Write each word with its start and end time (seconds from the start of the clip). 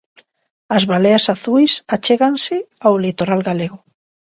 As 0.75 0.83
baleas 0.91 1.25
azuis 1.35 1.71
achéganse 1.95 2.55
ao 2.85 2.95
litoral 3.05 3.41
galego. 3.49 3.77